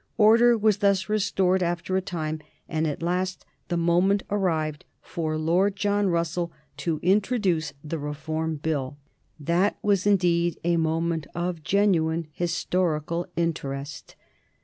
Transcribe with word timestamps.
Order 0.17 0.57
was 0.57 0.77
thus 0.79 1.09
restored 1.09 1.61
after 1.61 1.95
a 1.95 2.01
time, 2.01 2.39
and 2.67 2.87
at 2.87 3.03
last 3.03 3.45
the 3.67 3.77
moment 3.77 4.23
arrived 4.31 4.83
for 4.99 5.37
Lord 5.37 5.75
John 5.75 6.07
Russell 6.07 6.51
to 6.77 6.99
introduce 7.03 7.73
the 7.83 7.99
Reform 7.99 8.55
Bill. 8.55 8.97
That 9.39 9.77
was 9.83 10.07
indeed 10.07 10.57
a 10.63 10.77
moment 10.77 11.27
of 11.35 11.61
genuine 11.61 12.29
historical 12.33 13.27
interest. 13.35 14.15